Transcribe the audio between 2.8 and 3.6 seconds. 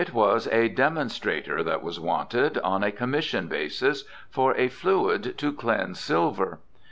a commission